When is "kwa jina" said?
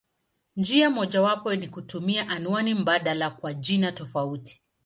3.29-3.91